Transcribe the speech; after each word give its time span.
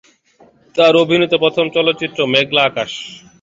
তার 0.75 0.93
অভিনীত 1.03 1.33
প্রথম 1.43 1.65
চলচ্চিত্র 1.75 2.19
মেঘলা 2.33 2.61
আকাশ। 2.65 2.91